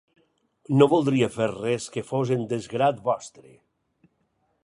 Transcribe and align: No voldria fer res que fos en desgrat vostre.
No 0.77 0.87
voldria 0.93 1.27
fer 1.35 1.49
res 1.51 1.85
que 1.97 2.03
fos 2.13 2.33
en 2.37 2.43
desgrat 2.55 3.05
vostre. 3.11 3.57